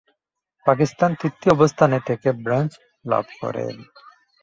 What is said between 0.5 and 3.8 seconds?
পাকিস্তান তৃতীয় অবস্থানে থেকে ব্রোঞ্জ লাভ করেন।